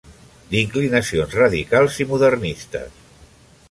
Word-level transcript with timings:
D'inclinacions 0.53 1.37
radicals 1.41 2.01
i 2.07 2.11
modernistes. 2.15 3.03